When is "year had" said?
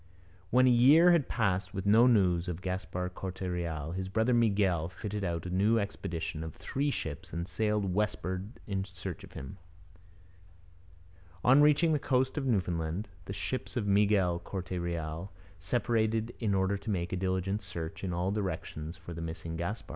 0.71-1.29